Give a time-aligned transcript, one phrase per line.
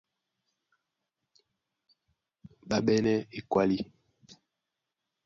[2.67, 3.77] Ɓá ɓɛ́nɛ́ ekwálí,